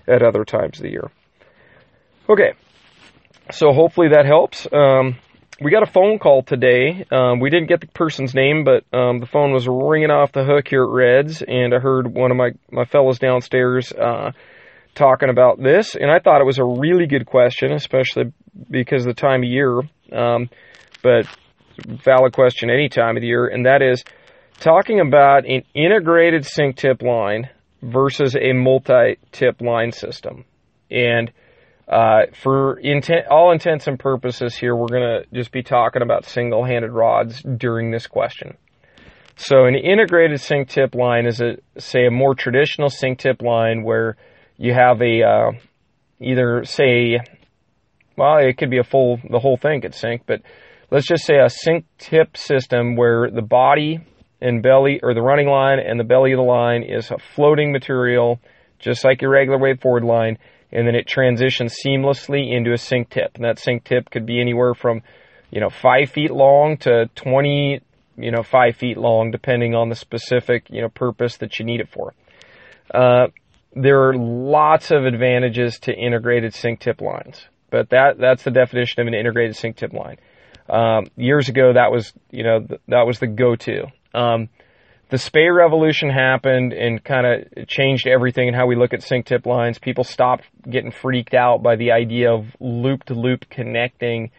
[0.07, 1.11] at other times of the year.
[2.29, 2.53] Okay,
[3.51, 4.69] so hopefully that helps.
[4.73, 5.17] Um,
[5.61, 7.05] we got a phone call today.
[7.11, 10.45] Um, we didn't get the person's name, but um, the phone was ringing off the
[10.45, 14.31] hook here at Reds, and I heard one of my my fellows downstairs uh,
[14.95, 18.33] talking about this, and I thought it was a really good question, especially
[18.71, 19.81] because of the time of year.
[20.13, 20.51] Um,
[21.03, 21.27] but
[21.87, 24.05] valid question any time of the year, and that is
[24.61, 27.49] talking about an integrated sink tip line
[27.83, 30.45] versus a multi-tip line system.
[30.91, 31.33] And
[31.89, 36.25] uh, for intent, all intents and purposes here, we're going to just be talking about
[36.27, 38.57] single-handed rods during this question.
[39.37, 43.83] So an integrated sink tip line is a say a more traditional sink tip line
[43.83, 44.17] where
[44.63, 45.51] you have a uh,
[46.21, 47.19] either say,
[48.17, 50.41] well, it could be a full the whole thing could sink, but
[50.89, 53.99] let's just say a sink tip system where the body
[54.41, 57.73] and belly or the running line and the belly of the line is a floating
[57.73, 58.39] material,
[58.79, 60.39] just like your regular weight forward line,
[60.71, 63.33] and then it transitions seamlessly into a sink tip.
[63.35, 65.03] And that sink tip could be anywhere from,
[65.51, 67.81] you know, five feet long to 20,
[68.17, 71.81] you know, five feet long, depending on the specific, you know, purpose that you need
[71.81, 72.15] it for.
[72.95, 73.27] Uh,
[73.75, 79.01] there are lots of advantages to integrated sink tip lines, but that that's the definition
[79.01, 80.19] of an integrated sink tip line.
[80.69, 83.87] Um, years ago, that was you know th- that was the go-to.
[84.15, 84.49] Um,
[85.09, 89.27] the Spey revolution happened and kind of changed everything in how we look at sink
[89.27, 89.79] tip lines.
[89.79, 94.31] People stopped getting freaked out by the idea of loop to loop connecting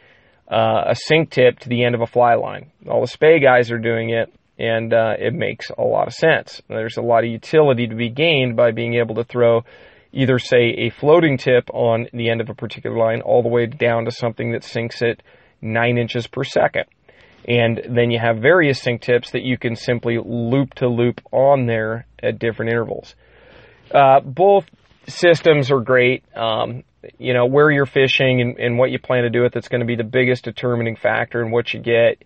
[0.52, 2.72] uh, a sink tip to the end of a fly line.
[2.90, 6.62] All the Spey guys are doing it and uh, it makes a lot of sense.
[6.68, 9.64] There's a lot of utility to be gained by being able to throw
[10.12, 13.66] either, say, a floating tip on the end of a particular line all the way
[13.66, 15.24] down to something that sinks at
[15.62, 16.86] 9 inches per second.
[17.46, 21.66] And then you have various sink tips that you can simply loop to loop on
[21.66, 23.16] there at different intervals.
[23.92, 24.66] Uh, both
[25.08, 26.24] systems are great.
[26.36, 26.84] Um,
[27.18, 29.82] you know, where you're fishing and, and what you plan to do with it's going
[29.82, 32.24] to be the biggest determining factor in what you get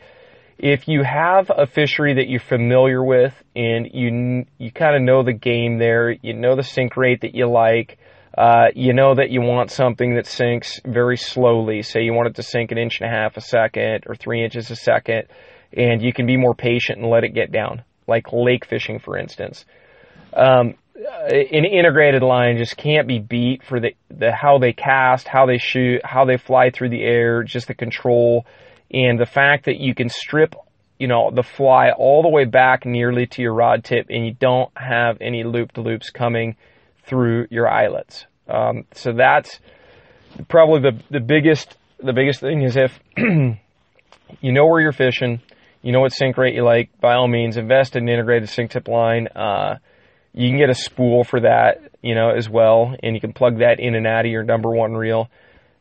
[0.57, 5.23] if you have a fishery that you're familiar with and you you kind of know
[5.23, 7.97] the game there, you know the sink rate that you like,
[8.37, 11.81] Uh, you know that you want something that sinks very slowly.
[11.81, 14.43] Say you want it to sink an inch and a half a second or three
[14.43, 15.23] inches a second,
[15.73, 19.17] and you can be more patient and let it get down, like lake fishing, for
[19.17, 19.65] instance.
[20.33, 25.45] Um, an integrated line just can't be beat for the, the how they cast, how
[25.47, 28.45] they shoot, how they fly through the air, just the control,
[28.91, 30.56] and the fact that you can strip,
[30.97, 34.34] you know, the fly all the way back nearly to your rod tip, and you
[34.34, 36.56] don't have any loop to loops coming
[37.06, 38.26] through your eyelets.
[38.47, 39.60] Um, so that's
[40.47, 45.41] probably the the biggest the biggest thing is if you know where you're fishing,
[45.82, 46.89] you know what sink rate you like.
[47.00, 49.28] By all means, invest in an integrated sink tip line.
[49.28, 49.78] Uh,
[50.34, 53.60] you can get a spool for that, you know, as well, and you can plug
[53.60, 55.30] that in and out of your number one reel.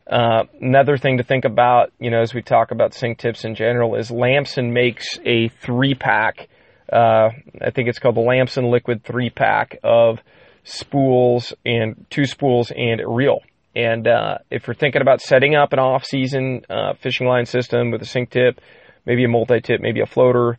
[0.09, 3.55] Uh, another thing to think about, you know, as we talk about sink tips in
[3.55, 6.47] general, is Lamson makes a three pack.
[6.91, 7.29] Uh,
[7.61, 10.19] I think it's called the Lamson Liquid three pack of
[10.63, 13.41] spools and two spools and a reel.
[13.75, 18.01] And uh, if you're thinking about setting up an off-season uh, fishing line system with
[18.01, 18.61] a sink tip,
[19.05, 20.57] maybe a multi-tip, maybe a floater,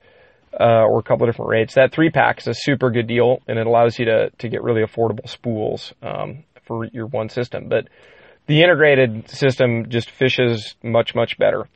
[0.59, 3.41] uh, or a couple of different rates, that three pack is a super good deal,
[3.49, 7.69] and it allows you to to get really affordable spools um, for your one system.
[7.69, 7.89] But
[8.49, 11.69] the integrated system just fishes much much better.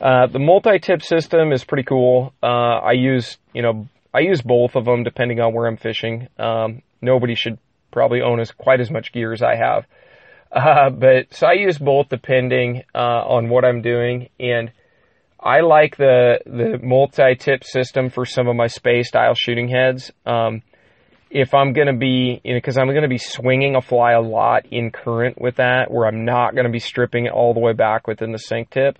[0.00, 2.34] Uh, the multi-tip system is pretty cool.
[2.42, 6.28] Uh, I use you know I use both of them depending on where I'm fishing.
[6.38, 7.58] Um, nobody should
[7.92, 9.86] probably own as quite as much gear as I have.
[10.50, 14.72] Uh, but so I use both depending uh, on what I'm doing, and
[15.38, 20.10] I like the the multi-tip system for some of my Spey style shooting heads.
[20.24, 20.62] Um,
[21.30, 24.12] if I'm going to be, you know, because I'm going to be swinging a fly
[24.12, 27.54] a lot in current with that, where I'm not going to be stripping it all
[27.54, 28.98] the way back within the sink tip.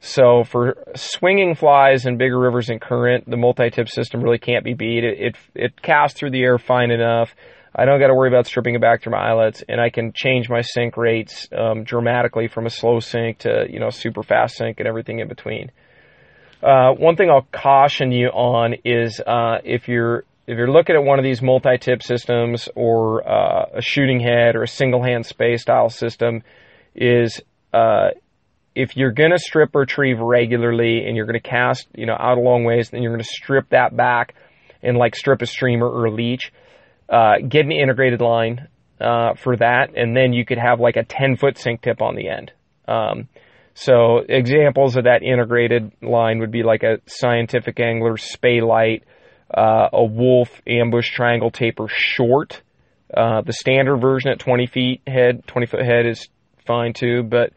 [0.00, 4.74] So for swinging flies in bigger rivers in current, the multi-tip system really can't be
[4.74, 5.04] beat.
[5.04, 7.34] It, it, it casts through the air fine enough.
[7.74, 10.12] I don't got to worry about stripping it back through my eyelets, and I can
[10.12, 14.56] change my sink rates um, dramatically from a slow sink to you know super fast
[14.56, 15.70] sink and everything in between.
[16.62, 21.04] Uh, one thing I'll caution you on is uh, if you're if you're looking at
[21.04, 25.56] one of these multi-tip systems or uh, a shooting head or a single hand Spey
[25.56, 26.42] style system,
[26.94, 27.40] is
[27.72, 28.08] uh,
[28.74, 32.38] if you're going to strip retrieve regularly and you're going to cast you know out
[32.38, 34.34] a long ways, then you're going to strip that back
[34.82, 36.52] and like strip a streamer or a leech
[37.12, 38.68] uh, get an integrated line
[39.00, 42.16] uh, for that, and then you could have like a 10 foot sink tip on
[42.16, 42.52] the end.
[42.88, 43.28] Um,
[43.74, 49.04] so examples of that integrated line would be like a scientific angler Spey light,
[49.52, 52.62] uh, a Wulff ambush triangle taper short.
[53.14, 56.28] Uh, the standard version at 20 feet head, 20 foot head is
[56.66, 57.22] fine too.
[57.22, 57.52] But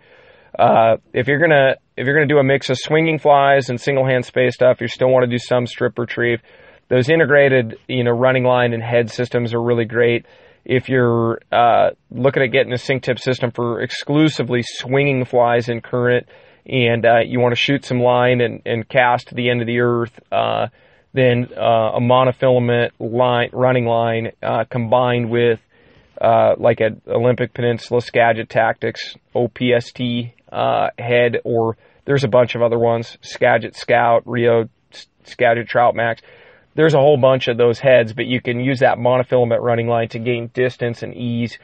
[0.58, 4.06] uh, if you're gonna if you're gonna do a mix of swinging flies and single
[4.06, 6.42] hand Spey stuff, you still want to do some strip retrieve
[6.90, 10.26] those integrated, you know, running line and head systems are really great.
[10.64, 15.82] If you're uh, looking at getting a sink tip system for exclusively swinging flies in
[15.82, 16.28] current,
[16.66, 19.68] and uh, you want to shoot some line and, and cast to the end of
[19.68, 20.20] the earth,
[21.16, 25.60] uh, then uh, a monofilament line running line uh, combined with
[26.22, 30.32] uh, like an Olympic Peninsula Skagit Tactics OPST
[30.98, 34.70] head, or there's a bunch of other ones, Skagit Scout, Rio
[35.24, 36.22] Skagit Trout Max
[36.76, 40.10] there's a whole bunch of those heads, but you can use that monofilament running line
[40.10, 41.58] to gain distance and ease.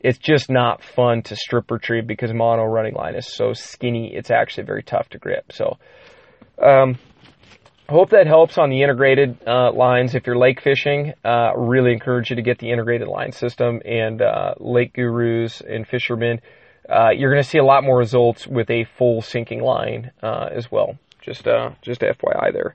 [0.00, 4.14] It's just not fun to strip retrieve because mono running line is so skinny.
[4.14, 5.52] It's actually very tough to grip.
[5.52, 5.78] So,
[6.62, 6.98] um,
[7.88, 10.14] hope that helps on the integrated uh, lines.
[10.14, 14.22] If you're lake fishing, uh, really encourage you to get the integrated line system and
[14.22, 16.40] uh, lake gurus and fishermen.
[16.88, 20.48] Uh, you're going to see a lot more results with a full sinking line uh,
[20.50, 20.98] as well.
[21.20, 22.74] Just uh, just FYI there.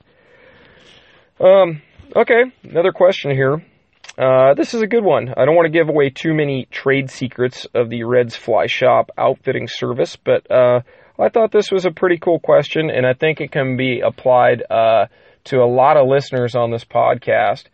[1.40, 1.82] Um,
[2.14, 3.64] okay, another question here.
[4.56, 5.32] This is a good one.
[5.36, 9.10] I don't want to give away too many trade secrets of the Reds Fly Shop
[9.16, 10.44] outfitting service, but
[11.20, 14.00] uh, I thought this was a pretty cool question, and I think it can be
[14.00, 15.06] applied uh,
[15.44, 17.64] to a lot of listeners on this podcast.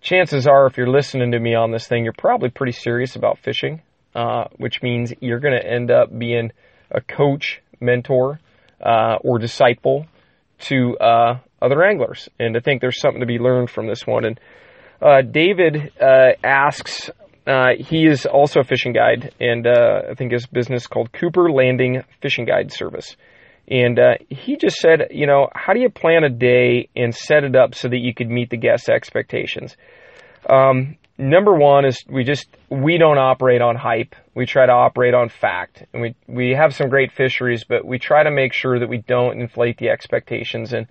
[0.00, 3.38] Chances are, if you're listening to me on this thing, you're probably pretty serious about
[3.38, 3.82] fishing,
[4.14, 6.52] uh, which means you're going to end up being
[6.90, 8.38] a coach, mentor,
[8.80, 10.06] uh, or disciple
[10.58, 12.28] to uh, other anglers.
[12.38, 14.24] And I think there's something to be learned from this one.
[14.24, 14.40] And
[15.02, 17.10] uh, David uh, asks,
[17.46, 21.50] uh, he is also a fishing guide, and uh, I think his business called Cooper
[21.50, 23.16] Landing Fishing Guide Service.
[23.68, 27.44] And uh, he just said, you know, how do you plan a day and set
[27.44, 29.76] it up so that you could meet the guests' expectations?
[30.48, 34.14] Um, number one is we just we don't operate on hype.
[34.34, 37.98] We try to operate on fact, and we we have some great fisheries, but we
[37.98, 40.86] try to make sure that we don't inflate the expectations and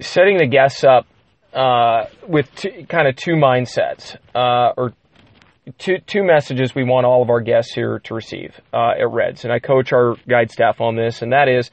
[0.00, 1.06] setting the guests up
[1.54, 2.48] uh, with
[2.88, 4.92] kind of two mindsets, uh, or
[5.78, 9.44] two two messages we want all of our guests here to receive uh, at Reds,
[9.44, 11.70] and I coach our guide staff on this, and that is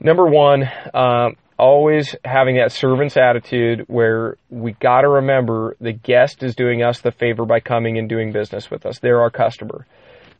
[0.00, 6.42] number one, um, always having that servant's attitude where we got to remember the guest
[6.42, 8.98] is doing us the favor by coming and doing business with us.
[8.98, 9.86] They're our customer.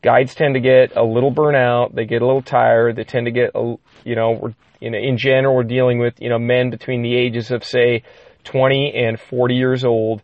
[0.01, 1.93] Guides tend to get a little burnout.
[1.93, 2.95] They get a little tired.
[2.95, 6.19] They tend to get, a, you know, we're, you know, in general, we're dealing with,
[6.19, 8.01] you know, men between the ages of say
[8.45, 10.23] 20 and 40 years old,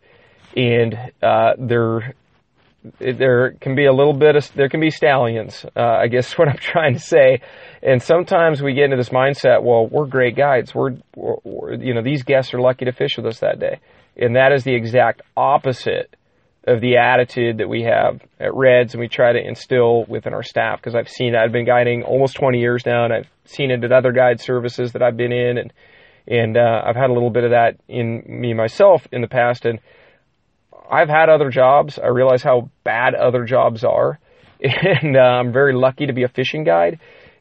[0.56, 2.14] and uh, they're
[3.00, 5.64] there can be a little bit of there can be stallions.
[5.76, 7.40] Uh, I guess is what I'm trying to say.
[7.82, 9.62] And sometimes we get into this mindset.
[9.62, 10.74] Well, we're great guides.
[10.74, 13.80] We're, we're, you know these guests are lucky to fish with us that day,
[14.16, 16.14] and that is the exact opposite
[16.66, 20.42] of the attitude that we have at Reds, and we try to instill within our
[20.42, 20.78] staff.
[20.80, 23.92] Because I've seen I've been guiding almost 20 years now, and I've seen it at
[23.92, 25.72] other guide services that I've been in, and
[26.26, 29.64] and uh, I've had a little bit of that in me myself in the past,
[29.64, 29.80] and
[30.90, 31.98] I've had other jobs.
[31.98, 34.18] I realize how bad other jobs are,
[34.60, 36.98] and uh, I'm very lucky to be a fishing guide.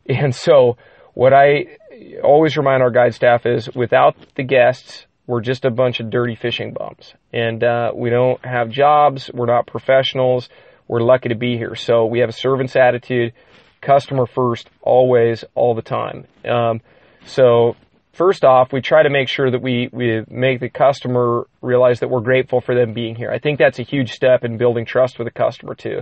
[0.08, 0.78] And so,
[1.14, 1.78] what I
[2.24, 6.36] always remind our guide staff is, without the guests, we're just a bunch of dirty
[6.36, 9.30] fishing bums, and uh, we don't have jobs.
[9.34, 10.50] We're not professionals.
[10.88, 11.76] We're lucky to be here.
[11.76, 13.34] So we have a servant's attitude,
[13.82, 16.26] customer first, always, all the time.
[16.46, 16.80] Um,
[17.26, 17.76] so
[18.18, 22.10] first off, we try to make sure that we, we make the customer realize that
[22.10, 23.32] we're grateful for them being here.
[23.32, 26.02] I think that's a huge step in building trust with the customer too.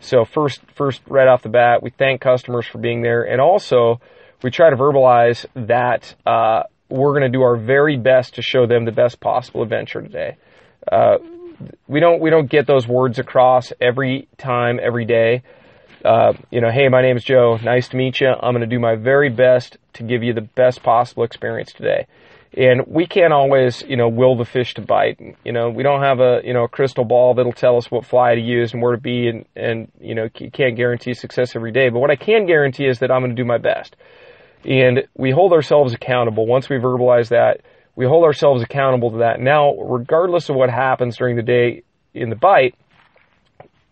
[0.00, 4.00] So first, first right off the bat, we thank customers for being there, and also
[4.42, 8.66] we try to verbalize that uh, we're going to do our very best to show
[8.66, 10.36] them the best possible adventure today.
[10.90, 11.16] Uh,
[11.88, 15.42] we don't we don't get those words across every time, every day
[16.04, 17.58] uh, you know, hey, my name is Joe.
[17.62, 18.28] Nice to meet you.
[18.28, 22.06] I'm going to do my very best to give you the best possible experience today.
[22.56, 25.18] And we can't always, you know, will the fish to bite.
[25.44, 28.04] You know, we don't have a, you know, a crystal ball that'll tell us what
[28.04, 31.72] fly to use and where to be, and and you know, can't guarantee success every
[31.72, 31.88] day.
[31.88, 33.96] But what I can guarantee is that I'm going to do my best.
[34.64, 36.46] And we hold ourselves accountable.
[36.46, 37.62] Once we verbalize that,
[37.96, 39.40] we hold ourselves accountable to that.
[39.40, 41.82] Now, regardless of what happens during the day
[42.14, 42.76] in the bite,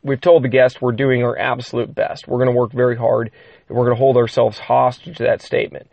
[0.03, 2.27] we've told the guest we're doing our absolute best.
[2.27, 3.31] We're going to work very hard
[3.69, 5.91] and we're going to hold ourselves hostage to that statement.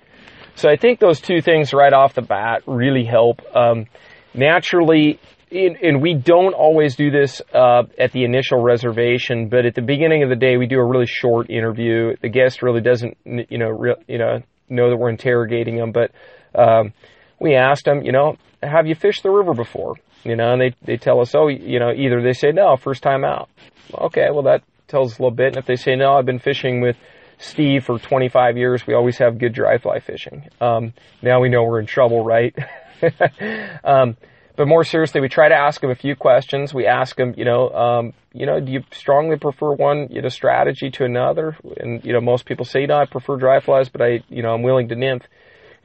[0.56, 3.42] So I think those two things right off the bat really help.
[3.56, 3.86] Um,
[4.34, 5.20] naturally,
[5.52, 10.22] and we don't always do this uh, at the initial reservation, but at the beginning
[10.22, 12.16] of the day, we do a really short interview.
[12.22, 16.12] The guest really doesn't, you know, you know, know that we're interrogating them, but
[16.54, 16.94] um,
[17.40, 19.96] we asked them, you know, have you fished the river before?
[20.24, 23.02] You know, and they they tell us, oh, you know, either they say no, first
[23.02, 23.50] time out.
[23.94, 25.48] Okay, well that tells us a little bit.
[25.48, 26.98] And if they say no, I've been fishing with
[27.38, 28.86] Steve for 25 years.
[28.86, 30.50] We always have good dry fly fishing.
[30.60, 32.56] Um, now we know we're in trouble, right?
[33.84, 34.18] um,
[34.58, 36.74] but more seriously, we try to ask them a few questions.
[36.74, 40.28] We ask them, you know, um, you know, do you strongly prefer one, you know,
[40.28, 41.56] strategy to another?
[41.78, 44.54] And you know, most people say, no, I prefer dry flies, but I, you know,
[44.54, 45.24] I'm willing to nymph.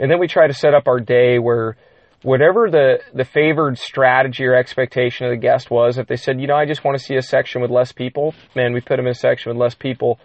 [0.00, 1.76] And then we try to set up our day where
[2.24, 6.46] whatever the, the favored strategy or expectation of the guest was, if they said, you
[6.46, 9.06] know, I just want to see a section with less people, man, we put them
[9.06, 10.18] in a section with less people.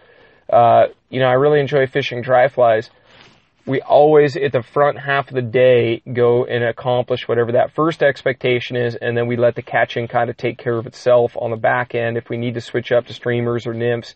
[0.50, 2.90] Uh, you know, I really enjoy fishing dry flies.
[3.66, 8.02] We always, at the front half of the day, go and accomplish whatever that first
[8.02, 11.50] expectation is, and then we let the catching kind of take care of itself on
[11.50, 12.16] the back end.
[12.16, 14.14] If we need to switch up to streamers or nymphs,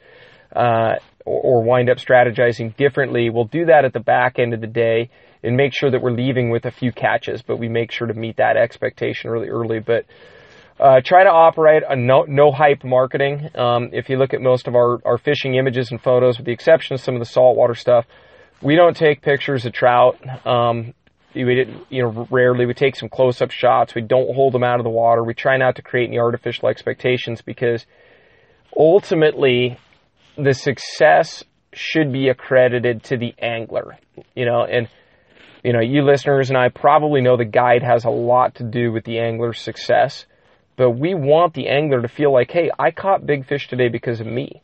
[0.57, 0.95] uh,
[1.27, 4.67] or, or wind up strategizing differently, we'll do that at the back end of the
[4.67, 5.11] day
[5.45, 8.15] and make sure that we're leaving with a few catches, but we make sure to
[8.15, 9.79] meet that expectation really early.
[9.79, 10.07] But
[10.81, 13.51] uh, try to operate a no, no hype marketing.
[13.55, 16.53] Um, if you look at most of our, our fishing images and photos, with the
[16.53, 18.07] exception of some of the saltwater stuff,
[18.61, 20.19] we don't take pictures of trout.
[20.47, 20.95] Um,
[21.35, 23.95] we, you know, rarely we take some close-up shots.
[23.95, 25.23] We don't hold them out of the water.
[25.23, 27.85] We try not to create any artificial expectations because
[28.77, 29.79] ultimately
[30.37, 33.99] the success should be accredited to the angler.
[34.35, 34.89] You know, and
[35.65, 38.93] you know, you listeners and I probably know the guide has a lot to do
[38.93, 40.27] with the angler's success,
[40.77, 44.21] but we want the angler to feel like, hey, I caught big fish today because
[44.21, 44.61] of me.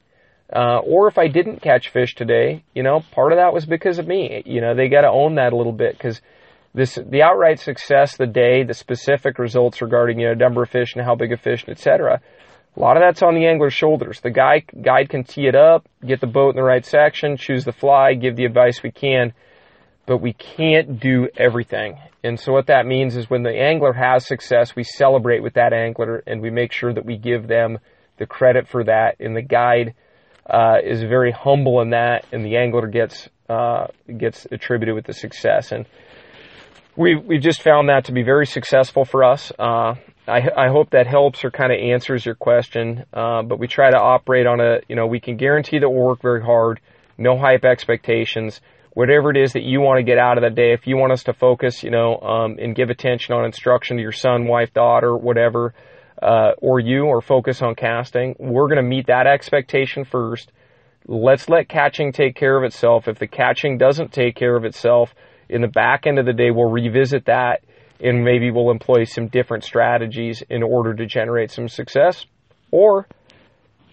[0.55, 3.99] Uh, or if I didn't catch fish today, you know, part of that was because
[3.99, 4.43] of me.
[4.45, 6.21] You know, they got to own that a little bit because
[6.75, 10.95] this, the outright success, the day, the specific results regarding, you know, number of fish
[10.95, 12.21] and how big a fish, and etc.
[12.77, 14.21] A lot of that's on the angler's shoulders.
[14.21, 17.65] The guy, guide can tee it up, get the boat in the right section, choose
[17.65, 19.33] the fly, give the advice we can
[20.11, 21.97] but we can't do everything.
[22.25, 25.73] And so what that means is when the angler has success, we celebrate with that
[25.73, 27.79] angler and we make sure that we give them
[28.19, 29.21] the credit for that.
[29.21, 29.95] And the guide
[30.45, 33.87] uh, is very humble in that, and the angler gets uh,
[34.19, 35.71] gets attributed with the success.
[35.71, 35.87] And
[36.97, 39.53] we we just found that to be very successful for us.
[39.61, 39.95] Uh,
[40.27, 43.05] I, I hope that helps or kind of answers your question.
[43.15, 46.05] Uh, but we try to operate on a, you know, we can guarantee that we'll
[46.05, 46.81] work very hard,
[47.17, 48.61] no hype expectations.
[48.93, 51.13] Whatever it is that you want to get out of that day, if you want
[51.13, 54.75] us to focus, you know, um, and give attention on instruction to your son, wife,
[54.75, 55.75] daughter, whatever,
[56.21, 60.51] uh, or you, or focus on casting, we're going to meet that expectation first.
[61.07, 63.09] Let's let catching take care of itself.
[63.09, 65.15] If the catching doesn't take care of itself,
[65.49, 67.63] in the back end of the day, we'll revisit that
[68.01, 72.25] and maybe we'll employ some different strategies in order to generate some success.
[72.71, 73.07] Or,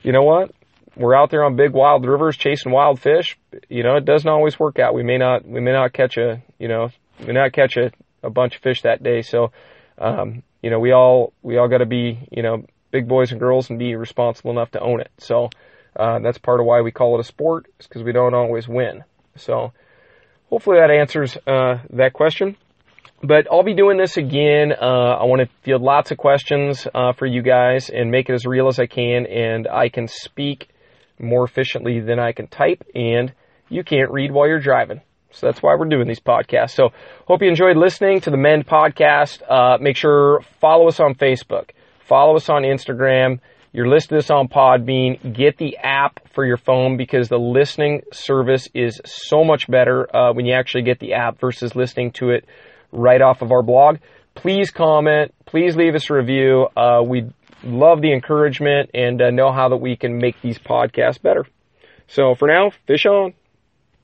[0.02, 0.52] you know what?
[0.98, 3.38] We're out there on big wild rivers chasing wild fish.
[3.70, 4.96] You know, it doesn't always work out.
[4.96, 6.90] We may not, we may not catch a, you know,
[7.20, 7.92] we may not catch a,
[8.24, 9.22] a bunch of fish that day.
[9.22, 9.52] So,
[10.00, 13.40] um, you know, we all, we all got to be, you know, big boys and
[13.40, 15.12] girls and be responsible enough to own it.
[15.20, 15.50] So,
[15.96, 18.68] uh, that's part of why we call it a sport, is because we don't always
[18.68, 19.04] win.
[19.36, 19.74] So,
[20.50, 22.58] hopefully that answers uh, that question.
[23.22, 24.74] But I'll be doing this again.
[24.74, 28.34] Uh, I want to field lots of questions uh, for you guys and make it
[28.34, 29.28] as real as I can.
[29.28, 30.70] And I can speak
[31.20, 32.84] more efficiently than I can type.
[32.96, 33.34] And
[33.70, 35.02] you can't read while you're driving.
[35.32, 36.72] So that's why we're doing these podcasts.
[36.72, 36.90] So
[37.28, 39.42] hope you enjoyed listening to the Mend podcast.
[39.48, 43.40] Uh, make sure follow us on Facebook, follow us on Instagram.
[43.74, 45.36] You're listening to this on Podbean.
[45.36, 50.34] Get the app for your phone because the listening service is so much better uh,
[50.34, 52.46] when you actually get the app versus listening to it
[52.92, 53.98] right off of our blog.
[54.34, 55.34] Please comment.
[55.46, 56.68] Please leave us a review.
[56.76, 57.30] Uh, we
[57.64, 61.46] love the encouragement and uh, know how that we can make these podcasts better.
[62.08, 63.34] So for now, fish on.